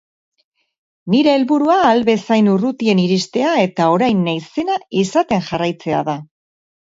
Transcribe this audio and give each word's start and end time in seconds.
Nire 1.13 1.33
helburua 1.39 1.75
ahal 1.81 1.99
bezain 2.07 2.47
urrutien 2.53 3.01
iristea 3.03 3.51
eta 3.65 3.91
orain 3.97 4.23
naizena 4.29 4.79
izaten 5.03 5.45
jarraitzea 5.51 6.01
da. 6.11 6.17